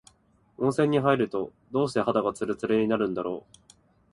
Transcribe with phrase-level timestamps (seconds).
[0.57, 3.55] 温泉に入ると、どうして肌がつるつるになるんだろう。